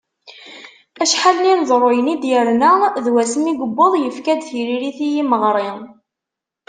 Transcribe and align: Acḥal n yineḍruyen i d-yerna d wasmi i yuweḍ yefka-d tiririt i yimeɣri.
Acḥal 1.03 1.37
n 1.39 1.47
yineḍruyen 1.49 2.13
i 2.13 2.15
d-yerna 2.21 2.71
d 3.03 3.07
wasmi 3.13 3.51
i 3.51 3.53
yuweḍ 3.59 3.93
yefka-d 3.97 4.41
tiririt 4.47 4.99
i 5.07 5.09
yimeɣri. 5.15 5.69